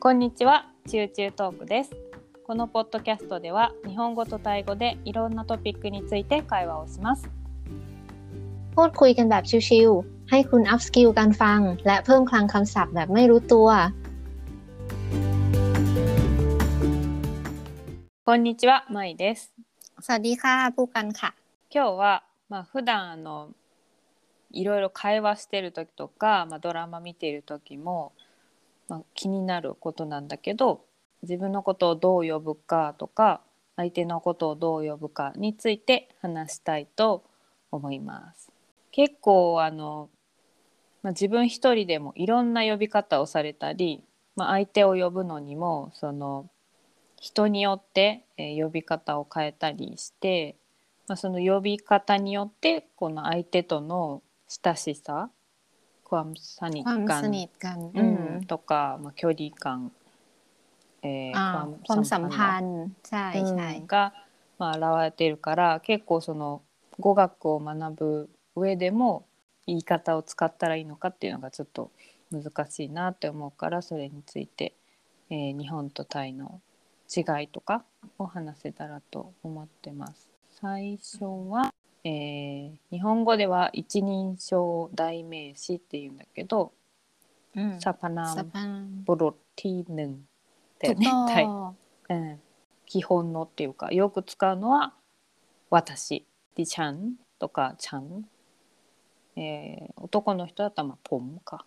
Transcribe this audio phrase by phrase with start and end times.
[0.00, 1.90] こんにちは、チューチュートークです。
[2.46, 7.28] このポッドキャストでは日本語とタイ語でいろんなトピックについて会話をします。
[8.74, 13.68] พูดคุยกันแบบชิวๆ ให้คุณอัพสกิลการฟัง และเพิ่มคลังคำศัพท์แบบไม่รู้ตัว
[18.26, 19.52] こんにちは、まいです。
[20.04, 21.30] สวัสดีค่ะผู้กันค่ะ
[21.74, 23.50] 今日はまあ普段あの
[24.52, 28.12] いろいろ会話してる時とか、まあ、ドラマ見ている時も、
[28.91, 30.83] まあ、気になることなんだけど
[31.21, 33.39] 自分のことをどう呼ぶかとか
[33.77, 37.23] 相手のことをどう呼ぶかについて話したいと
[37.71, 38.51] 思います。
[38.91, 40.09] 結構あの、
[41.03, 44.03] まあ、自分一人でもいろんな呼び方をされたり、
[44.35, 46.49] まあ、相手を呼ぶのにもその
[47.17, 50.55] 人によって、呼び方を変えたりして
[51.11, 55.29] まあ、その呼び方によってこの相手との親しさ
[56.10, 59.92] ความสนิท ความ กัน สนิทกัน う อืม んとか、まあ、距離感、
[61.02, 64.12] えー อ่าความสัมพันธ์ใช่ใช่ うんが、
[64.58, 66.62] まあ、現れているから結構その
[66.98, 69.26] 語学を学ぶ上でも
[69.66, 71.90] 言い方を使ったらいいのかっていうのがちょっと
[72.30, 74.72] 難しいなって思うからそれについて、
[75.30, 76.60] えー日本とタイの
[77.14, 77.84] 違いとか
[78.18, 80.28] を話せたらと思ってます。
[80.60, 81.72] 最初は、
[82.03, 86.73] えー、日本語では一人称代名詞っていうんだけど、
[87.55, 88.45] うん、サパナ
[89.05, 90.13] ブロティヌン。
[90.13, 90.17] っ
[90.79, 91.11] てね。
[92.09, 92.39] うん、
[92.85, 94.93] 基本のっていうかよく使うのは
[95.69, 96.25] 私。
[96.55, 98.25] ディちゃんとかちゃん、
[99.37, 101.65] えー、男の人だったらまあポンか。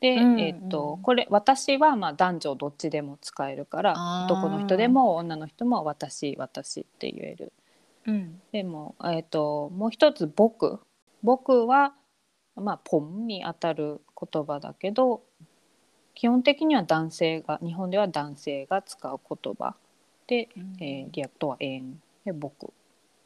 [0.00, 7.52] で、うんうん、えー、とこれ私はまあ男女どっちでも使えるから男の人でも女の人も私私って言える。
[8.05, 10.79] อืม でも、えっともう一つ「僕」「
[11.23, 11.93] 僕」は
[12.55, 15.21] まあ「ポン」にあたる言葉だけど
[16.15, 19.75] 基本的には男性が日本では男性が使う言葉
[20.27, 22.73] で、えーリアクトは「えん」で「僕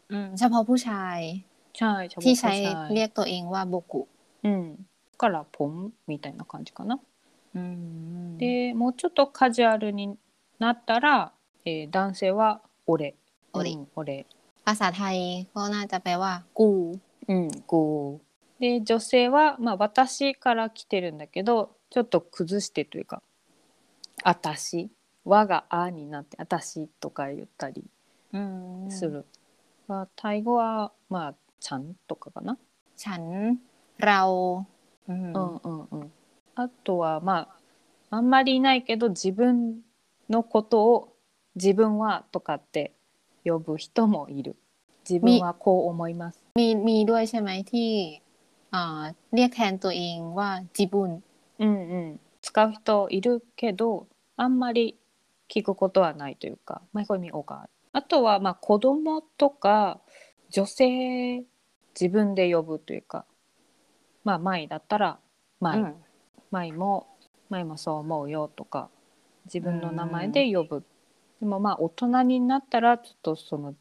[0.09, 4.07] อืมเฉพาะผู้ชาย ใช่เฉพาะ ที่ ผู้ ใช้ ชาย เรียกตัวเองว่าโบกุ
[4.43, 4.51] うん
[5.13, 6.99] だから「ポン」みたいな感じかな。
[7.55, 10.17] อืม でもうちょっとカジュアルに
[10.59, 11.31] なったら、
[11.65, 13.15] えー男性は「俺」
[13.53, 14.25] 俺うん俺
[14.67, 18.21] ภาษาไทยก็น่าจะแปลว่า กู うん、こ
[18.59, 23.21] うで女性は、まあ、私から来てるんだけどちょっと崩してというか「
[24.23, 24.89] あたし」「
[25.25, 27.83] 和」が「あ」になって「あたし」とか言ったり
[28.33, 29.25] อืม する。
[29.87, 32.57] まあ、タイ語はまあ「ちゃん」とかかな。
[32.95, 33.59] ฉัน
[33.99, 34.65] เรา
[35.07, 36.11] อืม うんうんうん、
[36.55, 37.49] あとはま
[38.09, 39.81] ああんまりいないけど自分
[40.29, 41.17] のことを「
[41.55, 42.93] 自分は」とかって
[43.43, 44.55] 呼ぶ人もいる。
[45.09, 46.43] 自分はこう思います。
[46.55, 48.21] มีมีด้วยใช่ไหมที่
[48.71, 51.21] อ่าเรียกแทนตัวเองว่าจิบุน
[51.59, 54.07] うんうん、使う人いるけど
[54.37, 54.97] あんまり
[55.49, 59.99] 聞くことはないというかマイコミオがあとはまあ子供とか
[60.49, 61.43] 女性
[61.99, 63.25] 自分で呼ぶというか
[64.23, 65.19] まあ舞だったら
[65.61, 65.95] อื 舞、 ม
[66.51, 67.07] 舞も
[67.49, 68.89] 舞もそう思うよとか
[69.45, 70.83] 自分の名前で呼ぶ、
[71.39, 73.73] でもまあ大人になったらちょっとその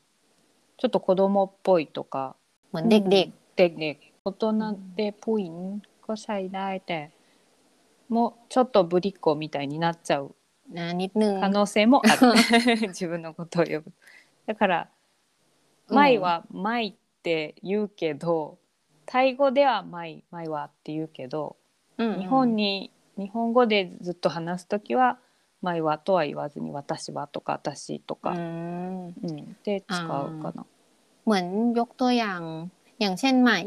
[0.77, 2.35] ちょっと子供っぽいとか
[2.71, 7.11] เหมือนเด็ก เด็กๆ大人でผู้หญิงก็ใช้ได้แต่
[8.09, 13.93] もうちょっとぶりっ子みたいになっちゃう ๆนะนิดนึง 可能性もある 自分のことを呼ぶ
[14.47, 14.89] だから「
[15.89, 18.59] うん舞は「舞」って言うけど
[19.07, 21.57] タイ語では「舞」「舞は」って言うけど
[21.99, 25.19] อืม 日本に日本語でずっと話す時は「
[25.63, 30.65] 「舞は」とは言わずに「私は」とか「私」と อื か、 ม うん、で使うかな。
[31.25, 31.45] เหมือน
[31.79, 32.41] ยกตัวอย่าง
[33.01, 33.61] อย่างเช่นใหม่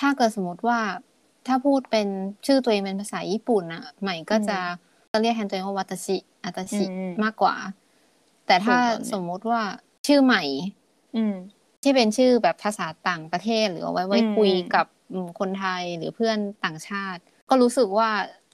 [0.00, 0.80] ถ้าเกิดสมมติว่า
[1.46, 2.08] ถ้าพูดเป็น
[2.46, 4.58] ชื่อตัวเองเป็นภาษาญี่ปุ่นอะใหม่ก็จะ
[5.12, 7.56] จะเรียกแทนตัวเองว่าวัตชิอัตชิ อืม มากกว่า
[8.46, 9.62] แต่ถ้า そうだね สมมติว่า
[10.06, 10.42] ชื่อใหม่
[11.16, 11.34] うん
[11.82, 18.10] ที่เป็นชื่อแบบภาษาต่างประเทศหรือเอาไว้ไว้ อืม คุยกับอืมคนไทยหรือเพื่อนต่างชาติ ก็รู้สึกว่า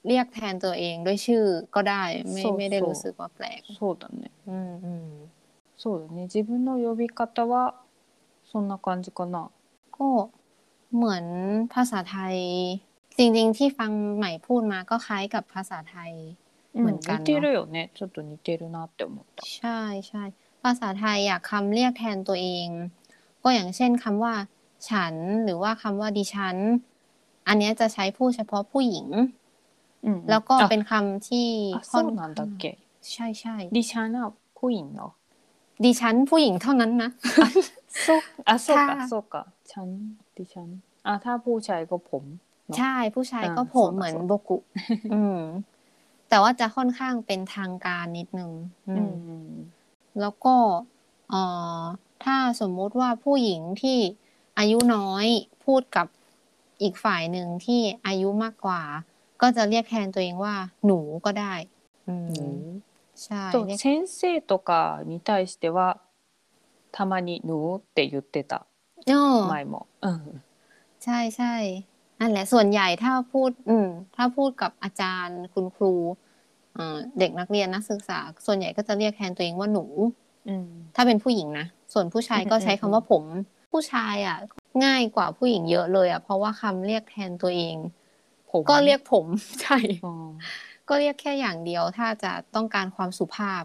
[0.07, 1.43] เรียกแทนตัวเองด้วยชื่อ
[1.75, 5.07] ก็ได้ ไม่ そうそう ไม่ได้รู้สึกว่าแปลก そうだね อืมอืม
[5.81, 7.75] そうだね自分の呼び方は
[8.49, 9.49] そんな感じかな
[9.97, 10.29] ก็
[10.95, 11.25] เหมือน
[11.73, 12.35] ภาษาไทย
[13.17, 16.11] จริงๆที่ฟังใหม่พูดมาก็คล้ายกับภาษาไทย
[16.79, 20.23] เหมือนกัน 似てるよねちょっと似てるなって思った ใช่ใช่
[20.63, 22.67] ภาษาไทยอะคำเรียกแทนตัวเอง
[23.43, 24.33] ก็อย่างเช่นคำว่า
[24.89, 25.13] ฉัน
[25.43, 26.55] หรือว่าคำว่าดิฉัน
[27.47, 29.38] อันเนี้ยจะใช้พูดเฉพาะผู้หญิง うんうん
[30.30, 31.48] แล้วก็เป็นคำที่
[31.92, 32.30] ค่อนข้าง
[33.12, 34.08] ใช่ใช่ดิฉัน
[34.58, 35.12] ผู้หญิงเนาะ
[35.84, 37.10] ดิฉันผู้หญิงเท่านั้นนะ
[38.06, 39.88] สุกอะสุกอะสุกอะฉัน
[40.36, 40.68] ดิฉัน
[41.06, 42.24] อะถ้าผู้ชายก็ผม
[42.78, 44.58] ใช่ผู้ชายก็ผมเหมือนโบกุ
[45.14, 45.40] อืม
[46.28, 48.50] แต่ว่าจะค่อนข้างเป็นทางการนิดนึง
[48.88, 49.12] อืม
[50.20, 50.54] แล้วก็
[51.32, 51.42] อ่
[51.80, 51.82] อ
[52.24, 53.98] ถ้าสมมุติว่าผู้หญิงที่
[54.58, 55.26] อายุน้อย
[55.64, 56.06] พูดกับ
[56.82, 58.82] อีกฝ่ายหนึ่งที่อายุมากกว่า
[59.41, 60.55] ก็จะเรียกแทนตัวเองว่า
[60.85, 61.53] หนูก็ได้
[62.07, 62.55] อืม
[63.23, 63.85] ใช่ と เรียก 先
[64.19, 64.19] 生
[64.49, 64.69] とか
[65.09, 65.77] に対しては
[66.95, 68.65] たまに「ぬ」って言ってた
[69.09, 69.75] อ๋อ 前も。
[70.05, 70.41] うん
[71.03, 71.53] ใช่ใช่
[72.19, 75.93] นั่นแหละส่วนใหญ่ถ้าพูด อืม ถ้าพูดกับอาจารย์คุณครู
[76.75, 79.85] เอ่อเด็กนักเรียนนักศึกษา ส่วนใหญ่ก็จะเรียกแทนตัวเองว่าหนู
[80.49, 83.23] うん ถ้าเป็นผู้หญิงนะ ส่วนผู้ชายก็ใช้คำว่าผม
[83.71, 84.37] ผู้ชายอ่ะ
[84.85, 87.75] ง่ายกว่าผู้หญิงเยอะเลยอ่ะ เพราะว่าคำเรียกแทนตัวเอง
[88.51, 89.25] ผม ก็เรียกผม
[89.61, 90.29] ใช่ うん
[90.89, 93.63] ก็เรียกแค่อย่างเดียว ถ้าจะต้องการความสุภาพ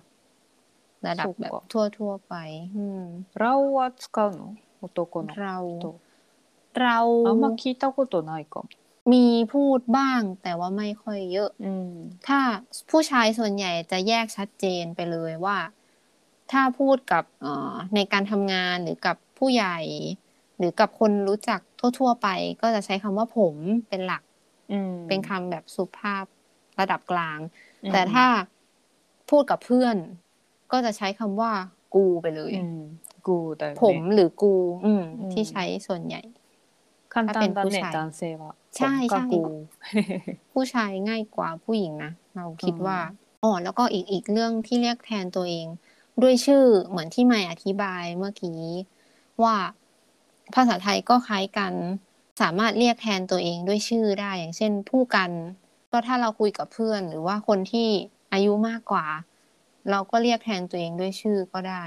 [1.06, 2.34] ระดับแบบทั่วทั่วๆไป
[2.76, 3.02] อืม
[3.38, 4.42] เราは使うの
[4.82, 5.84] 男の เรา 人
[6.80, 6.98] เรา
[7.28, 8.68] あんま聞いたことないかも。
[9.12, 11.86] มีพูดบ้าง แต่ว่าไม่ค่อยเยอะ うん、
[12.28, 12.40] ถ้า
[12.90, 15.58] ผู้ชายส่วนใหญ่จะแยกชัดเจนไปเลยว่า
[16.52, 19.78] ถ้าพูดกับเอ่อในการทำงานหรือกับผู้ใหญ่
[20.58, 21.60] หรือกับคนรู้จัก
[21.98, 22.28] ทั่ว ๆ ไป
[22.62, 23.54] ก็จะใช้คำว่าผม
[23.88, 24.33] เป็นหลัก うん、
[25.07, 26.25] เป็นคำแบบสุภาพ
[26.79, 27.39] ระดับกลาง
[27.93, 28.25] แต่ถ้า
[29.29, 29.95] พูดกับเพื่อน
[30.71, 31.51] ก็จะใช้คำว่า
[31.95, 32.51] กูไปเลย
[33.27, 34.53] กูแต่ผมหรือกู
[34.85, 34.93] อื
[35.33, 36.21] ที่ใช้ส่วนใหญ่
[37.27, 37.93] ถ้าเป็นผู้ชาย
[38.77, 39.25] ใช่ใช่
[40.53, 42.99] ผู้ชายง่ายกว่าผู้หญิงนะเราคิดว่า
[43.43, 45.67] อ๋อแล้วก็อีกอีกเรื่องที่เรียกแทนตัวเอง
[46.21, 48.61] ด้วยชื่อเหมือนที่ไมอธิบายเมื่อกี้
[49.43, 49.55] ว่า
[50.55, 51.73] ภาษาไทยก็คล้ายกัน
[52.41, 55.31] สามารถเรียกแทนตัวเองด้วยชื่อได้ อย่างเช่น ผู้กัน
[55.91, 57.87] ก็ถ้าเราคุยกับเพื่อน หรือว่าคนที่
[58.33, 59.05] อายุมากกว่า
[59.91, 61.83] เราก็เรียกแทนตัวเองด้วยชื่อก็ได้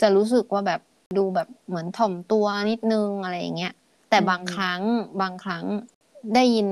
[0.00, 0.80] จะรู้สึกว่าแบบ
[1.16, 3.74] ดูแบบเหมือนถ่อมตัวนิดนึงอะไรอย่างเงี้ย
[4.10, 4.82] แต่บางครั้ง
[5.22, 5.64] บางครั้ง
[6.34, 6.68] ได้ยิน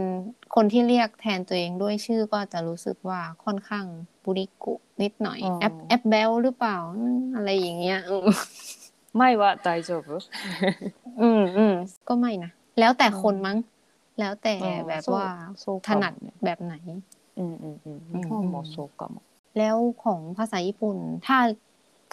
[0.55, 3.87] คนที่เรียกแทนตัวเองด้วยชื่อก็จะรู้สึกว่าค่อนข้าง
[4.25, 6.77] บุริกุนิดหน่อยแอปแอปเบลหรือเปล่า
[7.37, 8.01] อะไรอย่างเงี้ย
[9.17, 10.09] ไม่ว่า大丈夫
[11.21, 11.75] อืมอืม
[12.09, 13.58] ก็ไม่นะ แล้วแต่คนมั้ง
[14.20, 15.28] แล้วแต่ อ๋อ แบบ そう ว่า
[15.64, 16.28] そう ถ かも นัด ね。
[16.46, 16.74] แบบไหน
[17.40, 18.22] うんうんうん。
[18.22, 19.22] 日本もそうかも。
[19.60, 20.98] แล้วของภาษาญี่ปุ่น
[21.28, 21.38] ถ้า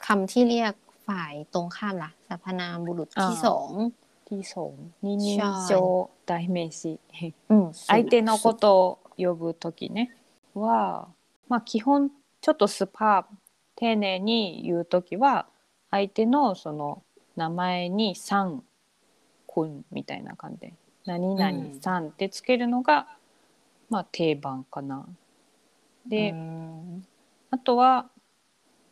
[0.06, 0.74] คำที่เรียก
[1.06, 3.70] ฝ่ายตรงข้ามล่ะสรรพนามบุรุษที่ อ่า สอง
[4.28, 4.74] ที่สอง
[5.04, 5.26] 二人
[5.68, 6.98] 称代名詞。
[7.50, 10.10] อืม 相手のことを呼ぶときね
[10.54, 11.08] は、
[11.48, 12.10] まあ、基本
[12.40, 13.24] ちょっとスパー
[13.76, 15.46] 丁寧に言うときは
[15.90, 17.02] 相手のその
[17.36, 18.62] 名前に「さん」「
[19.53, 20.59] くん」みたいな感じ。
[20.61, 20.73] で
[21.05, 23.07] 「何々さん」ってつけるのが、
[23.89, 25.07] まあ、定番かな。
[26.05, 26.33] で、
[27.49, 28.09] あとは、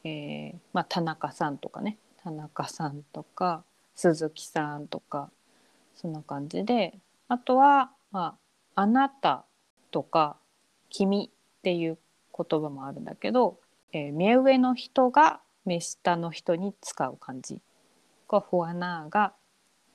[0.04, 1.98] えーまあ、田中さんとかね。
[2.22, 3.64] 田中さんとか
[3.96, 5.32] 鈴木さんとか
[5.96, 7.00] そんな感じで。
[7.28, 8.38] あとは、ま
[8.76, 9.46] あ「あなた」
[9.92, 10.38] とか
[10.90, 11.98] 「君」っていう
[12.36, 13.60] 言葉もあるんだけど、
[13.92, 17.62] えー目上の人が目下の人に使う感じ。
[18.28, 19.34] こうフォアナーが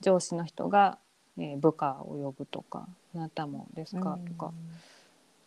[0.04, 0.98] 上司の人が、
[1.38, 4.54] えー部下を呼ぶとか「あなたもですか?」とか。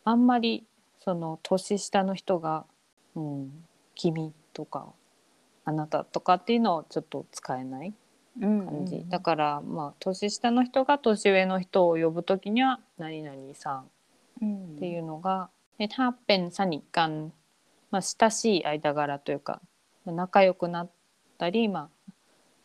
[0.04, 0.66] あんまり
[0.99, 2.64] その年下の人が「
[3.14, 3.64] うん、
[3.94, 4.93] 君」とか「
[5.64, 7.94] あなた」とかっていうのをちょっと使えない
[8.40, 13.90] อืม 感じ、だからまあ年下の人が年上の人を呼ぶ時には「何々さん」
[14.42, 17.32] อืม っていうのがでถ้าเป็นสนิทกัน、
[17.90, 19.61] まあ、親しい間柄というか
[20.04, 20.90] まあ仲良くなっ
[21.38, 21.96] たり、まあ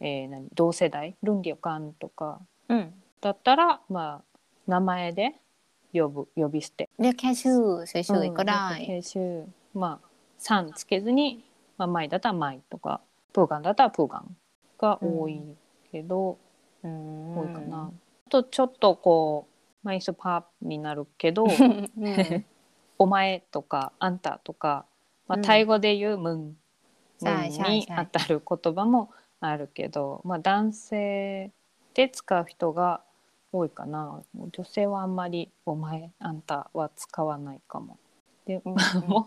[0.02, 0.48] えー、何？
[0.52, 1.16] 同世代？
[1.22, 5.36] ルンギョカンとか、うん、だったら、まあ、名前で
[5.92, 6.90] 呼ぶ呼び捨て。
[6.98, 7.14] で
[8.26, 9.02] いくらい。
[9.74, 11.44] まあ「さん」つけずに
[11.78, 13.00] 「まあ、マイ」だったら「マイ」とか
[13.32, 14.36] 「プーガン」だったら「プーガン」
[14.76, 15.40] が多い
[15.92, 16.36] けど、
[16.82, 17.92] うん、多いかな。
[18.28, 19.46] とちょっとこ
[19.84, 21.46] うマイスパーになるけど「、
[22.98, 24.84] お前」とか「あんた」とか、
[25.28, 26.56] まあ、タイ語で言う「ムン」
[27.22, 31.50] にあたる言葉も、うんあるけど、まあ、男性
[31.94, 33.02] で使う人が
[33.52, 34.22] 多いかな。
[34.34, 37.98] 女性はあんまり「お前あんたは使わないかも」
[38.46, 38.74] で、 うん。
[38.74, 38.80] うん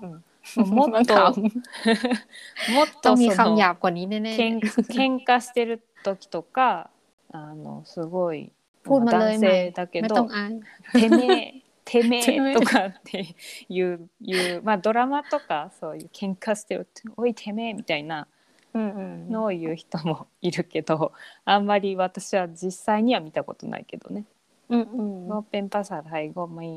[0.03, 0.23] うん
[0.57, 1.15] もっと
[2.69, 6.91] もっとその喧嘩してる時とか
[7.31, 8.51] あのすごい
[8.85, 10.29] 男性だけど
[10.93, 12.53] 「てめえ」 てめえ。
[12.53, 13.35] とかって
[13.69, 18.27] いういう、まあ、ドラマとかそういう喧嘩してる「おいてめえ」みたいな
[18.74, 21.12] のを言う人もいるけど
[21.44, 24.24] あんまり私は実際には見たことないけどね。
[24.70, 26.68] อืมอืม ก็เป็นภาษาไทยก็ไม่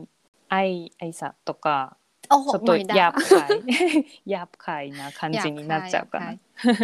[0.49, 0.55] ไอ
[0.97, 1.95] ไอสัตว์とか
[2.29, 3.49] โอ้โห ちょっと ไม่ได้ หยาบคาย
[4.29, 6.25] หยาบคายな感じになっちゃうかな。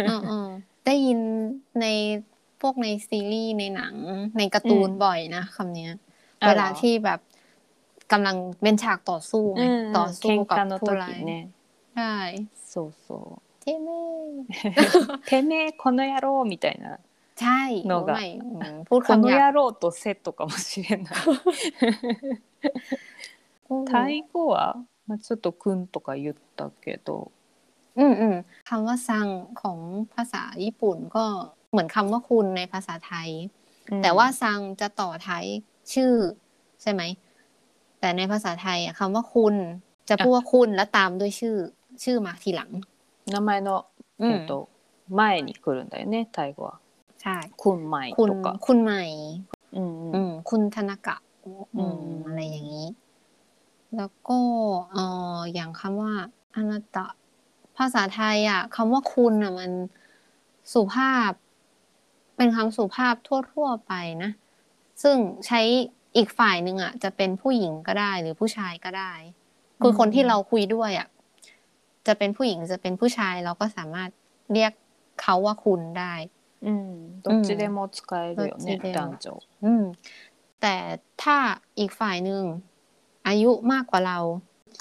[0.08, 0.48] อืมอืม
[0.86, 1.18] ได้ยิน
[1.80, 1.86] ใน
[2.60, 3.94] พวกในซีรีส์ในหนัง
[4.38, 5.92] ในการ์ตูนบ่อยนะคำเนี้ย
[6.46, 7.20] เวลาที่แบบ
[8.12, 9.64] กำลังเป็นฉากต่อสู้ไง
[9.98, 11.20] ต่อสู้กับผู้ร้าย
[11.96, 12.14] ใช่
[12.72, 13.26] そうそう
[13.64, 13.90] てめ
[15.26, 16.98] てめえこの野郎みたいな
[17.36, 18.18] ใช่のが
[18.88, 21.14] พูดคำこの野郎とセットかもしれない
[23.90, 24.76] タイ語は、
[25.06, 27.30] まあ、ちょっと「くん」とか言ったけど
[27.96, 29.26] อืมอืมคำว่าซัง
[29.62, 29.78] ของ
[30.14, 31.24] ภาษาญี่ปุ่นก็
[31.70, 33.28] เหมือนคำว่าคุณในภาษาไทย
[34.02, 35.44] แต่ว่าซังจะต่อท้าย
[35.94, 36.14] ชื่อ
[36.82, 37.02] ใช่ไหม
[38.00, 39.54] แต่ในภาษาไทยอ่ะคำว่าคุณ
[40.08, 41.56] จะพูดว่าคุณแล้วตามด้วยชื่อ
[42.04, 42.70] ชื่อมาทีหลัง
[43.26, 43.86] 名前の
[44.18, 44.68] えっと
[45.08, 46.78] 前に来るんだよねタイ語は
[47.22, 48.28] ใช่คุณใหม่คุณ
[48.66, 49.02] คุณใหม่
[49.76, 51.16] อืมอืมคุณธนากะ
[51.78, 52.88] อืมอะไรอย่างนี้
[53.96, 54.38] แล้วก็
[54.92, 54.96] เอ
[55.36, 56.12] ออย่างคำว่า
[56.54, 57.06] อนาตะ
[57.76, 59.72] ภาษาไทยอ่ะคำว่าคุณอ่ะมัน
[60.72, 61.32] สุภาพ
[62.36, 63.92] เป็นคำสุภาพทั่วๆไป
[64.22, 64.30] นะ
[65.02, 65.16] ซึ่ง
[65.46, 65.60] ใช้
[66.16, 69.12] อีกฝ่ายหนึ่งอ่ะ จะเป็นผู้หญิงก็ได้ หรือผู้ชายก็ได้
[69.80, 71.08] คือคนที่เราคุยด้วยอ่ะ
[72.06, 74.10] จะเป็นผู้หญิงจะเป็นผู้ชายเราก็สามารถ
[74.52, 74.72] เรียก
[75.20, 76.14] เขาว่าคุณได้
[76.66, 76.90] อืม
[77.24, 79.26] どっちでも使えるよね男女
[79.64, 79.84] อืม
[80.60, 80.76] แต่
[81.22, 81.36] ถ้า
[81.78, 82.42] อีกฝ่ายหนึ่ง
[83.28, 84.18] อายุมากกว่าเรา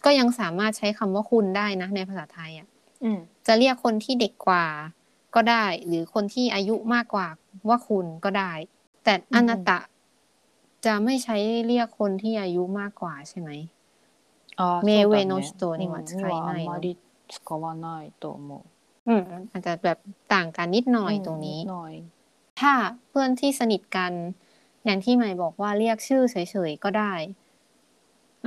[0.05, 2.67] ก็ยังสามารถใช้คำว่าคุณได้นะ ในภาษาไทยอ่ะ
[3.47, 4.65] จะเรียกคนที่เด็กกว่า
[5.35, 7.27] ก็ได้ หรือคนที่อายุมากกว่า
[7.69, 8.51] ว่าคุณก็ได้
[9.03, 9.79] แต่อนาตะ
[10.85, 13.49] จะไม่ใช้เรียกคนที่อายุมากกว่าใช่ไหม
[14.85, 16.57] เมเวโนสโตนี่ว่าใช้ไม่
[17.29, 18.65] 使わないと思
[19.07, 19.97] うอืมอาจจะแบบ
[20.33, 21.59] ต่างกันนิดหน่อยตรงนี้
[22.59, 22.73] ถ้า
[23.09, 24.11] เพื่อนที่สนิทกัน
[24.85, 26.35] อย่างที่ใหม่บอกว่าเรียกชื่อเฉ
[26.69, 27.13] ยๆก็ได้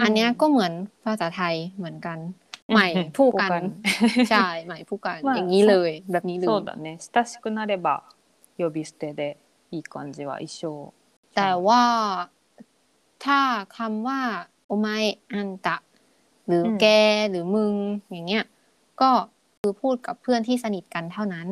[0.02, 0.72] อันนี้ก็เหมือน
[1.04, 2.18] ภาษาไทยเหมือนกัน
[2.72, 3.62] ใหม่ผู้กัน
[4.30, 7.88] ใช่ใหม่ผู้กันอย่างนี้เลย แบบนี้เลยそうだね親しくなれば
[8.58, 9.20] 呼び捨てで
[9.72, 10.92] いい感じは一緒
[11.36, 11.84] แต่ว่า
[13.24, 13.40] ถ้า
[13.76, 14.20] คำว่า
[14.66, 14.88] โอไม
[15.32, 15.76] อันตะ
[16.46, 16.86] หรือแก
[17.30, 17.74] หรือมึง
[18.10, 18.44] อย่างเงี้ย
[19.01, 19.09] ก็
[19.61, 21.47] คือพูดกับเพื่อนที่สนิทกันเท่านั้น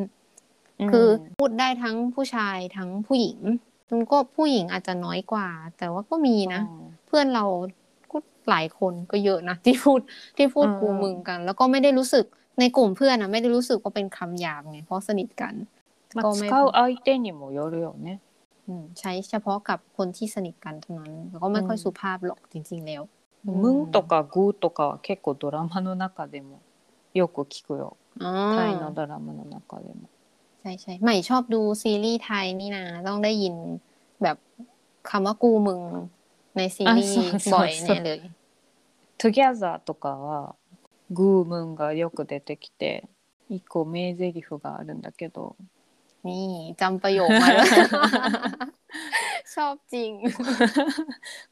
[0.91, 1.07] คือ
[1.39, 3.39] พูดได้ทั้งผู้ชายทั้งผู้หญิง
[3.89, 5.47] ซึ่งก็ผู้หญิงอาจจะน้อยกว่า
[5.77, 6.61] แต่ว่าก็มีนะ
[7.07, 7.45] เพื่อนเรา
[8.11, 8.17] ก็
[8.49, 9.99] หลายคนก็เยอะนะที่พูด
[10.37, 12.25] ที่พูดกูมึงกัน แล้วก็ไม่ได้รู้สึก
[12.59, 15.53] ในกลุ่มเพื่อนอะไม่ได้รู้สึกว่าเป็นคำหยาบไงเพราะสนิทกัน
[16.23, 18.19] ก็ไม่เข้าไอเต้นอย่างโมโยเรียวเนี่ย
[18.99, 23.01] ใช้เฉพาะกับคนที่สนิทกันเท่านั้นแล้วก็ไม่ค่อยสุภาพหรอกจริง ๆ แล้ว
[23.63, 26.59] มึงตกกับกูตกกับแค่กดดราม่
[27.14, 30.08] よく聞くよタイのドラマの中でも
[30.60, 33.54] ใช่ใช่ใหม่ชอบดูซีรีส์ไทยนี่นะต้องได้ยิน
[34.22, 34.36] แบบ
[35.10, 35.80] คำว่ากูมึง
[36.56, 37.16] ในซีรีส์
[37.54, 38.20] บ่อยแน่เลย
[39.20, 40.54] Together とかは
[41.10, 43.04] グームンがよく出てきて
[43.50, 45.56] 一個名台詞があるんだけど
[46.24, 47.66] นี่จำประโยคมาแล้ว
[49.54, 50.10] ชอบจริง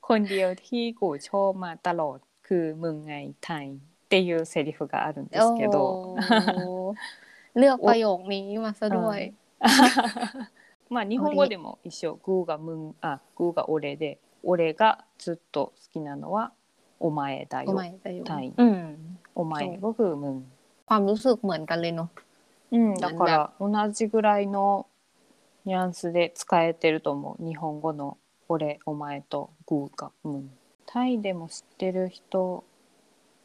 [0.08, 3.66] คนเดียวที่กูชอบมาตลอดคือมึงไงไทย
[4.12, 6.16] っていうセリフがあるんですけど
[7.54, 9.20] เลือกประโยคนี้มาซะด้วย
[10.88, 16.52] まあ日本語でも一緒グーがมึงあグーが俺で俺がずっと好きなのは
[17.00, 17.20] โอไม
[17.52, 18.44] ดายโอไมดายไทย
[19.34, 20.36] โอไมก็คือมึง
[20.88, 22.10] ความรู้สึกเหมือนกันเลยเนาะ
[22.70, 24.86] うん、だから同じぐらいの
[25.64, 30.50] ニュアンスで使えてると思う日本語の「俺」「お前」と「グー」が「うん」
[30.86, 32.64] タイでも知ってる人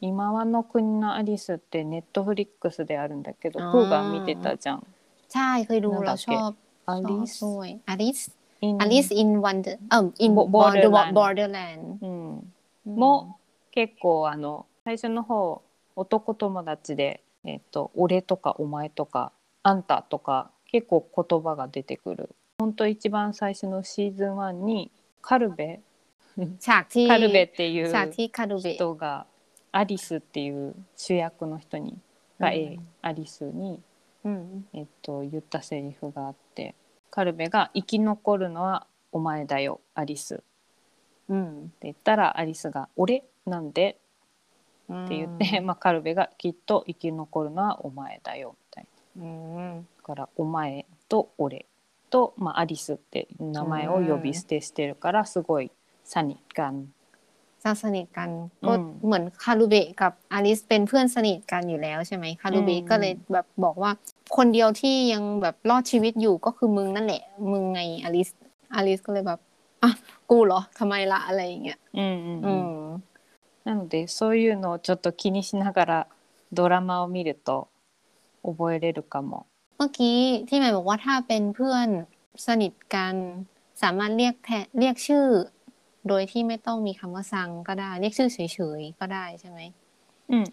[0.00, 4.86] 今はの国のアリスってネットフリックスであるんだけどプーが見てたじゃん
[5.28, 6.54] ใช่เคยดูเราชอบ
[6.86, 8.30] アリスด้วยアリス
[8.78, 12.52] アリス in wonder あ in borderland borderland うん
[12.84, 13.38] も
[13.70, 15.62] 結構あの最初の方
[15.96, 24.90] 男友達で、えっと「俺」とか「お前」とか「あんた」とか結構言葉が出てくる本当一番最初のシーズン1に
[25.22, 25.80] カルベ
[26.36, 27.92] カルベっていう
[28.60, 29.26] 人が
[29.71, 31.97] アリスっていう主役の人に
[32.39, 33.79] が、うん、アリスに、
[34.23, 36.75] うん、えっと、言ったセリフがあって
[37.11, 40.43] カルベが「生き残るのはお前だよアリス」
[41.29, 43.23] うん、って言ったらアリスが「俺？
[43.45, 43.97] なんで?」
[44.91, 49.23] って言って、まあ、カルベが「きっと生き残るのはお前だよ」みたいな。
[49.23, 49.87] うん。
[49.97, 51.65] だから「お前」と「俺」
[52.09, 55.71] と、まあ、アリスって名前を呼び捨てしてるからすごい
[56.03, 56.91] サニガン
[57.63, 58.29] จะสนิทกัน
[58.67, 58.73] ก็
[59.05, 63.91] เหมือนคารูเบะกับอลิสเป็นเพื่อนสนิทกันอยู่แล้วใช่ไหมคารูเบะก็เลยแบบบอกว่า
[64.37, 68.29] คนเดียวที่ยังแบบรอดชีวิตอยู่ก็คือมึงนั่นแหละ มึงไงอลิส
[68.75, 69.39] อลิสก็เลยแบบ
[69.83, 69.91] อะ
[70.29, 72.89] กูเหรอทำไมละอะไรอย่างเงี้ยอืมอืม
[73.65, 76.07] なのでそういうのをちょっと気にしながら
[76.51, 77.67] ドラマを見ると
[78.43, 79.45] 覚えれるかも
[79.77, 81.87] เมื่อกี้ที่หมายบอกว่าถ้าเป็นเพื่อน
[82.47, 83.15] สนิทกัน
[83.81, 84.49] สามารถเรียกแท
[84.79, 85.25] เรียกชื่อ
[86.08, 88.38] โดยที่ไม่ต้องมีคำว่าซังก็ได้ เรียกชื่อเฉ
[88.78, 89.60] ยๆก็ได้ใช่ไหม
[90.30, 90.46] อืม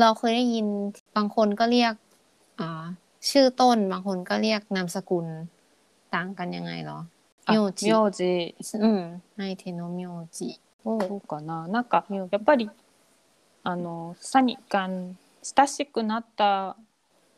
[0.00, 0.66] เราเคยได้ยิน
[1.16, 1.94] บางคนก็เรียก
[2.60, 2.84] อ่า
[3.30, 5.26] ชื่อต้น บางคนก็เรียกนามสกุล
[6.14, 6.98] ต่างกันยังไงเหรอ
[7.46, 12.70] あ名字名字うん相手の名字をそうかななんかやっぱり
[13.62, 16.76] あのサニカン親しくなった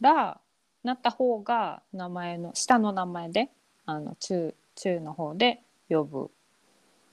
[0.00, 0.38] ら
[0.84, 3.48] なった方が名前の下の名前で
[3.84, 6.30] あの中中の方で呼ぶ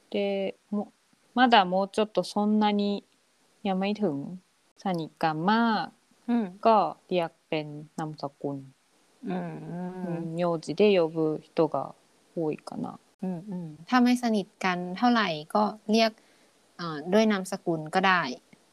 [0.09, 0.91] でも
[1.33, 3.03] まだもうちょっとそんなに
[3.63, 4.15] ยังไม่ถึง
[4.83, 5.85] สนิทกันมาก
[6.29, 6.75] อืม ก็
[7.07, 7.65] เรียกเป็น
[7.99, 8.57] นามสกุล
[9.29, 9.53] อืม
[10.05, 11.95] อืม名字で呼ぶ人が
[12.35, 12.99] 多いかな。
[13.23, 16.11] อืมอืมถ้าไม่สนิทกันเท่าไหร่ก็เรียก
[16.79, 18.21] อ่าด้วยนามสกุลก็ได้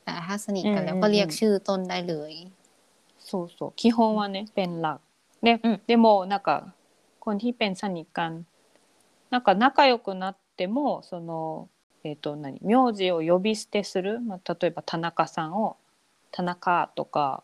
[0.02, 2.32] แต่ถ้าสนิทกันแล้วก็เรียกชื่อต้นได้เลย
[3.28, 4.98] そうそう基本はねペンラ
[5.42, 6.74] で、うんでもなんか
[7.20, 8.44] คนที่เป็นสนิทกัน
[9.30, 11.68] なんか仲良くなっ てもその
[12.02, 15.76] えっ、と何名字を呼び捨てする、まあ、例えば田中さんを
[16.30, 17.42] 田中とか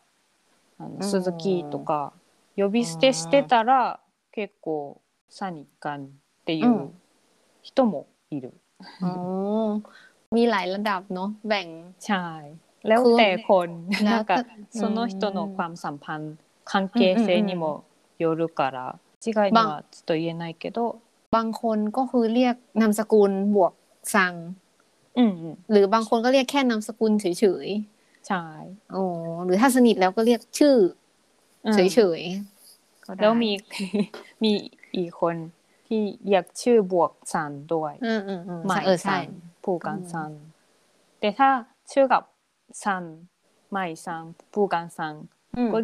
[0.79, 2.13] あうんの鈴木とか
[2.57, 4.01] 呼び捨てしてたら
[4.33, 6.09] 結構サニカンっ
[6.45, 6.95] ていううん
[7.63, 8.55] 人もいる。
[9.03, 9.83] อ๋อ
[10.31, 11.67] มีหลายระดับเนาะแบ่ง
[12.07, 12.25] ใช่
[12.89, 13.69] แล้วแต่คน
[14.05, 17.85] แล้ な วน か ก็ その人のความสัมพันธ์関係性にも
[18.19, 21.01] よるから違いにはちょっと言えないけど、
[21.36, 23.74] บางคนก็คือเรียกนามสกุลบวก
[24.16, 24.34] สัง
[25.72, 27.26] หรือบางคนก็เรียกแค่นามสกุลเฉ
[27.66, 28.46] ยๆใช่
[28.92, 29.04] โอ้
[29.46, 30.76] หรือถ้าสนิทแล้วก็เรียกชื่อ
[31.74, 33.52] เฉยๆแล้วมี
[34.44, 34.52] มี
[34.96, 35.36] อีกคน
[35.88, 37.94] ที่เรียกชื่อบวกสันด้วย
[38.68, 39.24] หมายสัน
[39.64, 40.32] ผูกกันสัน
[41.20, 41.50] แต่ถ้า
[41.92, 42.24] ชื่อกับ
[42.84, 43.04] สัน
[43.72, 44.24] หมายสัน
[44.54, 45.14] ผูกกันสัน
[45.74, 45.78] ก็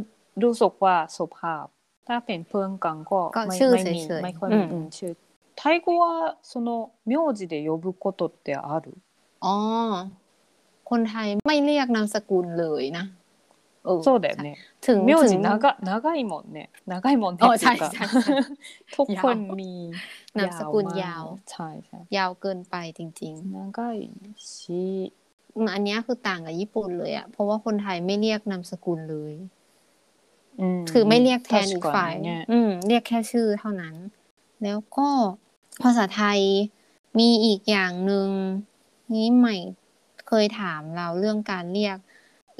[0.44, 1.66] รู้สึกว่าสุภาพ
[2.08, 5.14] ถ้าเป็นเพื่อนกันก็ไม่ไม่มีไม่ค่อยมีชื่อ
[5.57, 8.95] タイ語はその名字で呼ぶことってある
[9.41, 9.53] อ๋อ
[10.85, 13.05] คนไทยไม่เรียกนามสกุลเลยนะ
[13.85, 18.35] เออ そうだよね ถึง 名 ถึ 字 ง 長長いもんね長いもんねอ๋อ っていうか ใช่ใช่ใช่
[18.97, 19.73] ทุกคนมี
[20.39, 23.99] นามสกุล ม ยาว ใช่ใช่ ยาวเกินไปจริง 長い
[24.51, 29.35] し ๆอืมอันเนี้ยคือต่างกับญี่ปุ่นเลยอะเพราะว่าคนไทยไม่เรียกนามสกุลเลย
[30.61, 33.95] うん คือไม่เรียกแทนอีก 確か ฝ่าย にね อืม เรียกแค่ชื่อเท่านั้น
[34.63, 35.09] แล้วก็
[35.84, 36.40] ภาษาไทย
[37.20, 38.30] มีอีกอย่างหนึ่ง
[39.14, 39.56] นี้ใหม่
[40.28, 41.98] เคยถามเราเรื่องการเรียก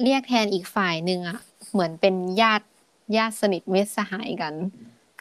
[0.02, 1.38] เรียกแทนอีกฝ่ายหนึ่งอะ
[1.72, 2.66] เหมือนเป็นญาติ
[3.16, 4.54] ญาติสนิทเมตสหายกัน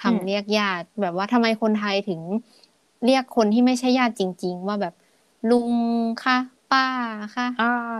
[0.01, 2.21] คำเรียกญาติ แบบว่าทำไมคนไทยถึง
[3.05, 4.93] เรียกคนที่ไม่ใช่ญาติจริง ๆ ว่าแบบ
[5.51, 5.71] ลุง
[6.23, 6.37] ค่ะ
[6.71, 6.87] ป้า
[7.35, 7.47] ค่ะ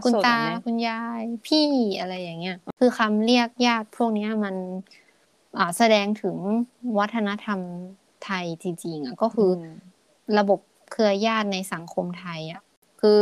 [0.04, 1.68] คุณตาคุณยายพี่
[2.00, 4.56] อะไรอย่างเงี้ยคือคำเรียกญาติพวกนี้มัน
[5.78, 6.36] แสดงถึง
[6.98, 7.60] วัฒนธรรม
[8.26, 9.52] ไทยจริงๆอะก็คือ
[10.38, 10.60] ระบบ
[10.92, 12.62] เครือญาติในสังคมไทยอะ่ะ
[13.02, 13.22] คือ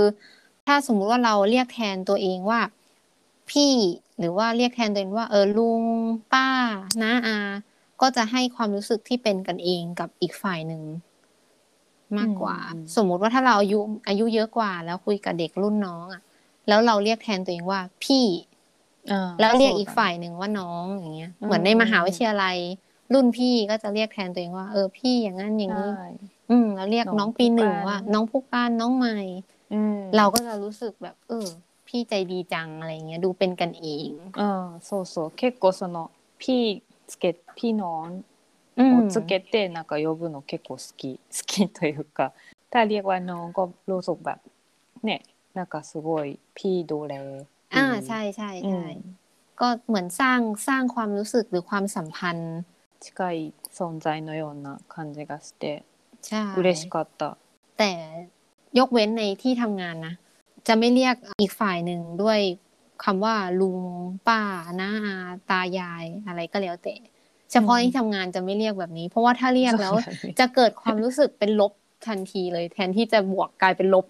[0.65, 2.62] ถ้าสมมุติว่าเราเรียกแทนตัวเองว่า
[3.50, 3.74] พี่
[4.18, 5.84] หรือว่าเรียกแทนตัวเองว่าเออลุง
[6.34, 6.50] ป้า
[7.02, 7.38] น้าอา
[8.02, 10.84] ก็จะให้ความรู้สึกที่เป็นกันเองกับอีกฝ่ายหนึ่ง
[12.18, 12.58] มากกว่า
[12.96, 16.22] สมมุติว่าถ้าเราอายุอายุเยอะกว่า แล้วคุยกับเด็กรุ่นน้องอะ่ะ
[16.68, 18.26] แล้วเราเรียกแทนตัวเองว่าพี่
[19.39, 22.58] แล้วเรียกอีกฝ่ายหนึ่งว่าน้องอย่างเงี้ย เหมือนในมหาวิทยาลัย
[23.13, 25.91] รุ่นพี่ก็จะเรียกแทนตัวเองว่า เออพี่อย่างนั้นอย่างนี้
[26.51, 29.18] อืมแล้วเรียก น้อง น้องปีหนึ่ง ผู้การ ว่า น้องผู้การน้องใหม่
[29.75, 31.46] うん เราก็จะรู้สึกแบบ เออ
[31.88, 34.09] พี่ใจดีจังอะไรเงี้ย ดูเป็นกันเอง
[34.40, 35.96] うんそうそう結構その
[36.40, 37.25] P つけ
[37.57, 37.83] P の
[38.79, 42.33] อืม をつけてなんか呼ぶの結構好き好きというか
[42.73, 44.38] ถ้าเรียกว่าน้องก็รู้สึกแบบ
[45.05, 45.20] เนี่ย
[45.55, 47.37] なんかすごいพี่ดูแลดี
[47.75, 48.92] อ่าใช่ใช่ อื ใช่ ม
[49.61, 52.62] ก็เหมือนสร้างสร้างความรู้สึกหรือความสัมพันธ์
[53.01, 55.83] 近い存在のような感じがして
[56.29, 57.23] ใช่ 嬉しかった。
[57.79, 57.92] แต่
[58.79, 60.14] ยกเว้นในที่ทำงานนะ
[60.66, 62.40] จะไม่เรียกอีกฝ่ายหนึ่งด้วย
[63.05, 63.79] คำว่าลุง
[64.29, 64.40] ป้า
[64.81, 65.16] น้าอา
[65.51, 66.94] ตายายอะไรก็แล้วแต่
[67.53, 71.73] เฉพาะ อืม ที่ทำงานจะไม่เรียกแบบนี้ เพราะว่าถ้าเรียกแล้ว そうだね จะเกิดความรู้สึกเป็นลบ
[72.07, 74.07] ทันทีเลย แทนที่จะบวกกลายเป็นลบ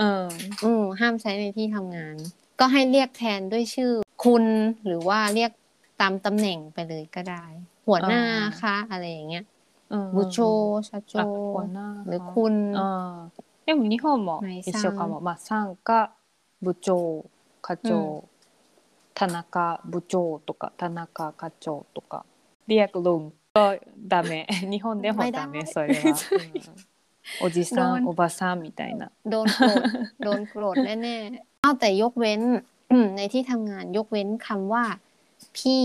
[0.00, 0.28] うん
[0.64, 2.16] อืมห้ามใช้ในที่ทำงาน
[2.60, 3.90] ก็ให้เรียกแทนด้วยชื่อ
[4.24, 4.44] คุณ
[4.86, 5.50] หรือว่าเรียก
[6.00, 7.44] ตามตำแหน่งไปเลยก็ได้
[7.86, 8.22] หัวหน้า
[8.60, 9.44] คะอะไรอย่างเงี้ย
[9.94, 10.38] うんうんうん บุโช
[10.88, 16.10] ชาโจ あหัวหน้า หรือคุณ あーでも日本も一緒かも、まあ、参加
[16.60, 17.24] 部長
[17.62, 18.24] 課長、
[19.14, 22.24] 田中部長とか田中課長とか
[22.66, 26.90] リアクルンก็ダメ日本でもダメไม่ได้それは、うん
[27.42, 29.82] おじさんโดนおばさんみたいな โดนโกรธ
[30.24, 32.40] โดนโกรธแน่ๆอ้าวแต่ยกเว้น
[33.16, 34.84] ในที่ทำงานยกเว้นคำว่า
[35.56, 35.84] พี่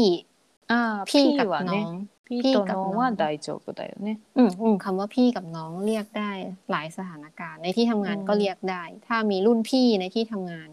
[0.72, 1.88] あー พี่ P กับ は น้อ ね ง
[2.30, 6.32] พี่とน้องは大丈夫だよね อืมอืมคำว่าพี่กับน้องเรียกได้
[6.72, 10.70] หลายสถานการณ์ ในที่ทำงาน อืม ก็เรียกได้ ถ้ามีรุ่นพี่ในที่ทำงาน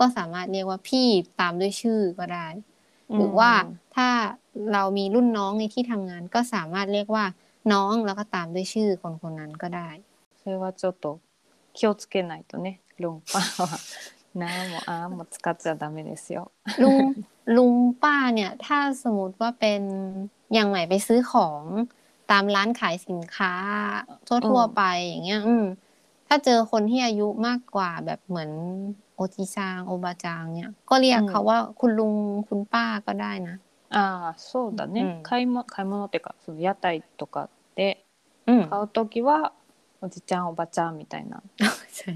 [0.00, 1.06] ก็สามารถเรียกว่าพี่
[1.40, 2.46] ตามด้วยชื่อก็ได้
[3.16, 3.50] หรือว่า
[3.96, 4.08] ถ้า
[4.72, 7.24] เรามีรุ่นน้องในที่ทำงาน ก็สามารถเรียกว่า
[7.72, 9.90] น้องแล้วก็ตามด้วยชื่อคนคนนั้นก็ได้
[10.40, 11.06] それはちょっと
[11.76, 13.78] 気をつけないとね論破は
[14.34, 16.50] なもあーも使っちゃダメですよ
[16.82, 16.96] ลุง
[17.56, 19.82] ลุงป้าเนี่ย ถ้าสมมติว่าเป็น
[20.54, 21.62] อย่างใหม่ไปซื้อของ
[22.30, 23.54] ตามร้านขายสินค้า
[24.48, 25.66] ทั่วๆไปอย่างเงี้ย อืม
[26.28, 28.50] ถ้าเจอคนที่อายุมากกว่าแบบเหมือน
[29.14, 32.14] โอจิซางโอบาจางเนี่ย ก็เรียกเขาว่าคุณลุง
[32.48, 33.56] คุณป้าก็ได้นะ
[33.96, 33.98] あ
[34.30, 38.04] あそうだね、うん買いも買い物っていうかその屋台とかで
[38.46, 39.52] อืม 買う時は
[40.04, 41.42] おじちゃんおばちゃんみたいな
[41.96, 42.12] ใช่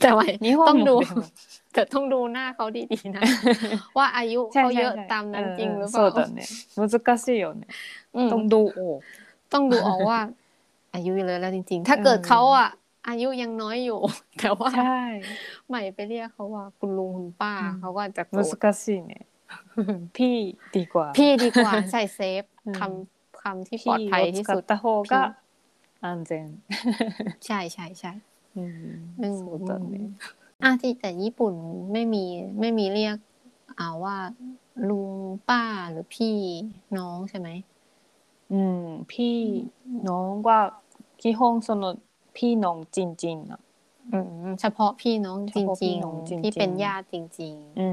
[0.00, 1.24] แต่ว่า 日 ต้อ 本 งดู もでも
[1.72, 3.22] แต่ต้องดูหน้าเขาดีๆนะ
[3.96, 6.42] ว่าอายุเขาเยอะตามนั้นจริงหรือเปล่า そうだね
[6.76, 7.66] 難しいよね
[8.16, 8.88] อืม ต้องดูโอ้
[9.52, 10.18] ต้องดูออกว่า
[10.94, 12.68] อายุเยอะแล้วจริง ๆ ถ้าเกิด เออ เขาอ่ะ
[13.08, 14.00] อายุยังน้อยอยู่
[14.40, 14.96] แต่ว่า ใช่
[15.68, 19.12] ใหม่ไปเรียกเขาว่าคุณลุงคุณป้า อืม เขาก็จะโกร 難 ธ しいね
[20.16, 20.36] พี่
[20.76, 25.14] ดีกว่า พี่ดีกว่า ใส่เซฟ อืม คำคำที่ปลอดภัยที่ พี่を สุ 使 ด った方が
[26.00, 26.30] 安全
[27.46, 28.12] ใช่ใช่ใช่
[28.56, 28.64] うん
[29.20, 29.96] อืม そうだね
[30.62, 31.54] อ่ะที่แต่ญี่ปุ่น
[31.92, 32.24] ไม่มี
[32.60, 33.16] ไม่มีเรียก
[33.78, 34.16] อ่าว่า
[34.88, 35.10] ลุง
[35.48, 36.36] ป้าหรือพี่
[36.98, 37.48] น้องใช่ไหม
[38.52, 39.36] うんพี่
[40.08, 40.60] น้องว่า
[41.22, 41.84] 基本その
[42.36, 43.60] พี่น้องจริงๆนะ
[44.12, 47.90] อืมเฉพาะพี่น้องจ เฉพาะพี่ ริง น้องจริงๆ ๆ ที่เป็นญาติจริง うん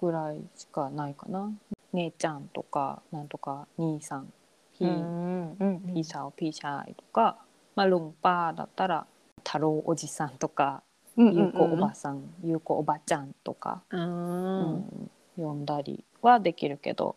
[0.00, 1.52] ぐらいしかないかな
[1.92, 4.32] 姉ちゃんとかなんとか兄さん
[4.77, 7.37] ひ、うんうん、ピーサーをピーシャーイとか、
[7.75, 9.05] まあ、ロンパーだったら
[9.43, 10.83] 太郎おじさんとか、
[11.17, 17.15] ゆうこおばさんゆうこおばちゃんとか、うん、呼んだりはできるけど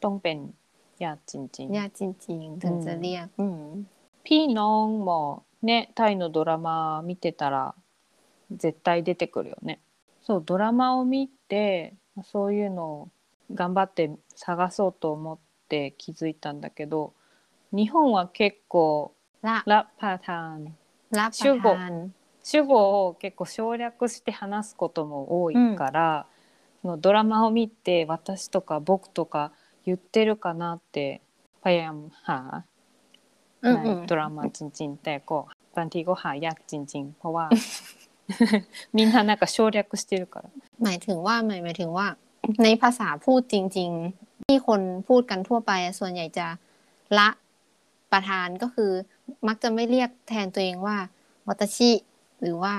[0.00, 0.54] トンペン
[0.98, 1.72] やちんちん。
[1.72, 3.28] やちんちん、トンズリア。
[3.36, 3.88] うん。
[4.24, 7.74] ピーノンもね、タイのドラマ見てたら
[8.50, 9.80] 絶対出てくるよね。
[10.22, 13.08] そう、ドラマを見てそういうのを
[13.52, 17.13] 頑張って探そうと思ってて気づいたんだけど
[17.71, 20.77] 日本は結構 ละ ラパターン
[21.11, 22.11] รับ 主 ประ 語 ทาน
[22.43, 26.25] 主語を結構省略して話すことも多いから、
[26.81, 29.51] そのドラマを見て私とか僕とか
[29.85, 31.21] 言ってるかなって
[31.61, 32.65] พยายามหา
[33.63, 35.39] อืม ใน อืม ดราม่าจริงๆ แต่ก็
[35.75, 37.45] บางทีก็หายากจริง ๆ เพ ราะว่า
[38.93, 40.49] みんななんか省略してるから
[40.83, 42.07] หมายถึงว่าหมายหมายถึงว่า
[42.63, 46.47] ในภาษาพูดจริง ๆ ที่คนพูดกันทั่วไป ส่วนใหญ่จะ
[47.17, 47.29] ละ
[48.11, 48.91] ประธานก็คือ
[49.47, 50.97] มักจะไม่เรียกแทนตัวเองว่า
[51.47, 51.91] วัตชิ
[52.41, 52.73] หรือว่า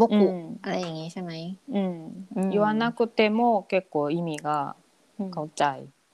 [0.00, 1.32] บกุ うん อะไรอย่างนี้ใช่ไหม
[1.76, 1.92] うん
[2.36, 4.76] うん言わなくても結構意味が
[5.18, 5.64] อืม เข้าใจ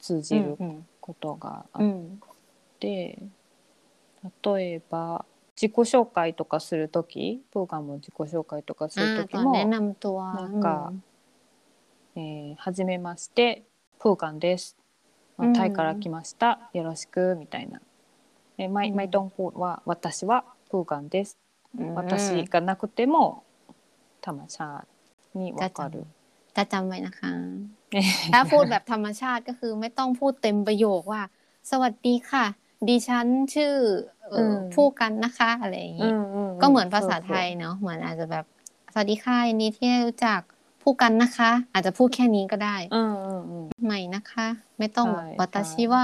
[0.01, 2.20] 通じ อืม る อืม ことがあ อื っ ม
[2.81, 2.85] て
[4.44, 5.24] 例えば
[5.57, 10.92] 自己紹介とかする時プーガンも自己紹介とかす อ่า る ต 時 อน も แนะนำตัว なんか
[12.16, 13.62] えーはじめまして、
[14.01, 14.77] プーガンです。
[15.38, 17.82] まあ、タイから来ました、よろしくみたいな
[18.58, 21.38] でマイ,、マイトンポーは私はプーガンです、
[21.96, 23.43] 私がなくても
[24.22, 24.88] ธรรมชาติ
[25.38, 26.06] にわかる
[26.56, 27.32] ถ้าจำไว้นะคะ
[28.34, 31.22] ถ้าพูดแบบธรรมชาติก็คือไม่ต้องพูดเต็มประโยคว่า
[31.72, 32.46] สวัสดีค่ะ
[32.89, 33.74] ดิฉันชื่อ
[34.74, 36.12] ผู้กันนะคะอะไรอย่างนี้
[36.62, 38.46] ก็เหมือนภาษาไทยเนาะ เหมือนอาจจะแบบ
[38.93, 40.41] สวัสดีค่ะนดีที่รู้จัก
[40.83, 43.68] ผู้กันนะคะ อาจจะพูดแค่นี้ก็ได้ うんうんうん。
[43.85, 44.46] ใหม่นะคะ
[44.79, 46.03] ไม่ต้องแบบ ใช่ วัตชิว่า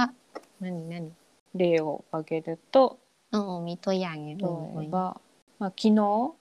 [0.62, 1.14] นั่นนี่นั่นนี่
[1.54, 2.98] 例を挙げると、
[3.30, 5.20] โอ้มีตัวอย่างอย่างอื่นไหม 例えば、
[5.58, 6.34] まあ、昨日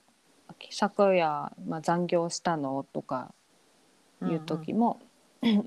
[0.72, 3.34] 昨夜、まあ、残業したのとか
[4.22, 5.00] いう時も、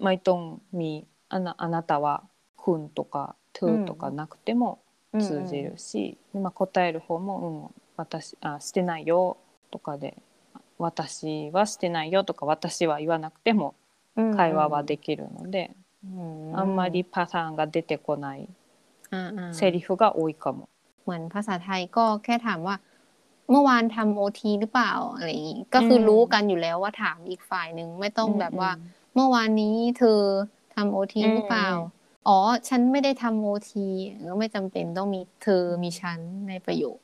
[0.00, 2.22] マイトンミあなあなたは
[2.56, 4.80] くんとかトゥとかなくても
[5.18, 9.36] 通じるし、でまあ、答える方も、うん、私あしてないよ
[9.70, 10.16] とかで
[10.80, 13.74] 私はしてないよとか私は言わなくても
[14.36, 15.70] 会話はできるので、
[16.52, 18.48] あんまりパターンが出てこない
[19.10, 20.68] อ่าๆ セリフが多いかも。
[21.04, 22.76] เหมือนภาษาไทยก็แค่ถามว่า
[23.50, 28.70] เมื่อวานทำโอทีหรือเปล่าอะไรอย่างนี้ก็คือรู้กันอยู่แล้วว่าถามอีกฝ่ายหนึ่งไม่ต้องแบบว่า
[29.14, 30.20] เมื่อวานนี้เธอ
[30.74, 31.94] ทำโอทีหรือเปล่า อืม
[32.28, 33.86] อ๋อ ฉันไม่ได้ทำโอที
[34.28, 36.98] ก็ไม่จำเป็นต้องมีเธอมีฉันในประโยค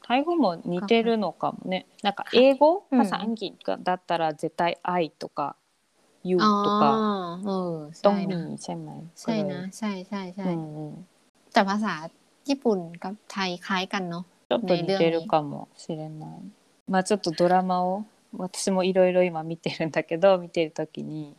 [0.02, 1.86] タイ語も似てるのかもね。
[2.02, 5.56] なんか英語、うんภาษาอังกฤษก็だったら絶対 I とか
[6.24, 8.88] You อ๋อ とか เออ ต้อ ใช่ งมี นะ ใช่ไหม
[9.20, 11.06] ใช่นะ ใช่ใช่ใช่ うんうん
[11.52, 11.94] แต่ภาษา
[12.48, 16.30] ญี่ปุ่นกับไทยคล้ายกันเนาะ ちょっと似てるかもしれない。
[16.88, 21.34] まあちょっとドラマを私もいろいろ今見てるんだけど 見てる時に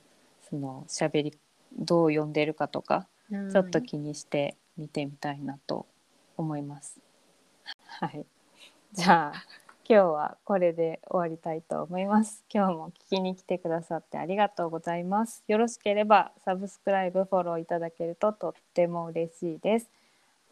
[0.50, 1.38] その喋り
[1.78, 5.86] どう読んでるかとかちょっと気にして練 見てみたいなと
[6.38, 7.00] 思います。
[8.00, 8.26] はい。
[8.93, 9.43] じゃあ
[9.89, 12.43] 今日はこれで終わりたいと思います。
[12.54, 15.43] 今日も聞きに来てくださってありがとうございます。
[15.48, 19.89] よろしければサブスクライブフォローいただけるととっても嬉しいです。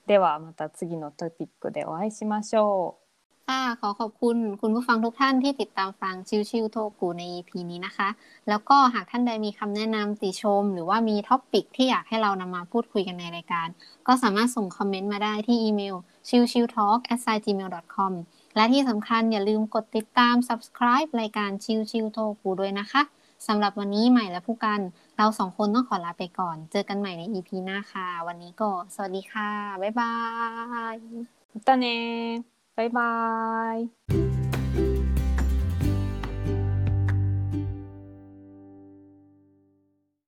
[0.08, 3.06] ではまた次のトピックでお会いしましょう。
[3.52, 6.16] ค่ะขอขอบคุณคุณผู้ฟังทุกท่านที่ติดตามฟัง
[6.50, 8.10] ชิวๆโทกูใน EP นี้นะคะ
[8.50, 13.68] แล้วก็หากท่านใดมีคำแนะนำติชม หรือว่ามีท็อปปิกที่อยากให้เรานำมาพูดคุยกันในรายการ
[14.08, 15.96] ก็สามารถส่งคอมเมนต์มาได้ที่อีเมล
[16.31, 18.13] ชิวชิว talk at gmail com
[18.57, 23.03] และที่สำคัญอย่าลืมกดติดตาม subscribe รายการชิวชิวโทกูด้วยนะคะ
[23.47, 24.81] สำหรับวันนี้ใหม่และผู้กัน
[25.17, 29.51] เราสองคนต้องขอลาไปก่อน เจอกันใหม่ใน EP หน้าค่ะ วันนี้ก็ สวัสดีค่ะ
[29.83, 30.15] บ๊ายบา
[30.95, 30.97] ย
[31.67, 31.99] またね
[32.77, 33.15] บ๊ายบา
[33.75, 34.40] ย